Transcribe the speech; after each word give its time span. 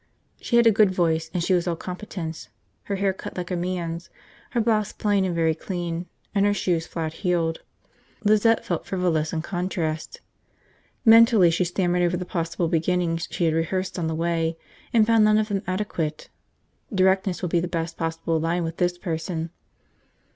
She 0.37 0.55
had 0.55 0.65
a 0.65 0.71
good 0.71 0.89
voice 0.89 1.29
and 1.31 1.43
she 1.43 1.53
was 1.53 1.67
all 1.67 1.75
competence, 1.75 2.49
her 2.85 2.95
hair 2.95 3.13
cut 3.13 3.37
like 3.37 3.51
a 3.51 3.55
man's, 3.55 4.09
her 4.49 4.59
blouse 4.59 4.91
plain 4.93 5.23
and 5.25 5.35
very 5.35 5.53
clean, 5.53 6.07
and 6.33 6.43
her 6.43 6.55
shoes 6.55 6.87
flat 6.87 7.13
heeled. 7.21 7.59
Lizette 8.23 8.65
felt 8.65 8.87
frivolous 8.87 9.31
in 9.31 9.43
contrast. 9.43 10.21
Mentally 11.05 11.51
she 11.51 11.63
stammered 11.63 12.01
over 12.01 12.17
the 12.17 12.25
possible 12.25 12.67
beginnings 12.67 13.27
she 13.29 13.45
had 13.45 13.53
rehearsed 13.53 13.99
on 13.99 14.07
the 14.07 14.15
way 14.15 14.57
and 14.91 15.05
found 15.05 15.23
none 15.23 15.37
of 15.37 15.49
them 15.49 15.61
adequate. 15.67 16.29
Directness 16.91 17.43
would 17.43 17.51
be 17.51 17.59
the 17.59 17.67
best 17.67 17.95
possible 17.95 18.39
line 18.39 18.63
with 18.63 18.77
this 18.77 18.97
person. 18.97 19.51